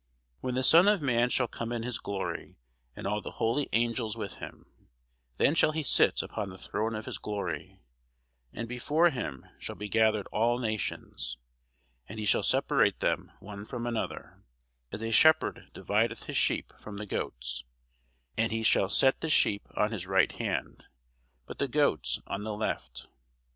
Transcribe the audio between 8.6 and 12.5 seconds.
before him shall be gathered all nations: and he shall